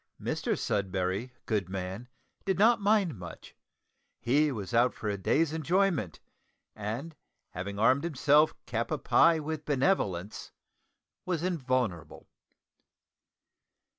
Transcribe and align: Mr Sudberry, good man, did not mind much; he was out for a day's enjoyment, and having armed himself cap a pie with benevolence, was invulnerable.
Mr 0.19 0.57
Sudberry, 0.57 1.29
good 1.45 1.69
man, 1.69 2.09
did 2.43 2.57
not 2.57 2.81
mind 2.81 3.19
much; 3.19 3.55
he 4.19 4.51
was 4.51 4.73
out 4.73 4.95
for 4.95 5.07
a 5.09 5.15
day's 5.15 5.53
enjoyment, 5.53 6.19
and 6.75 7.15
having 7.51 7.77
armed 7.77 8.03
himself 8.03 8.55
cap 8.65 8.89
a 8.89 8.97
pie 8.97 9.39
with 9.39 9.63
benevolence, 9.63 10.51
was 11.23 11.43
invulnerable. 11.43 12.27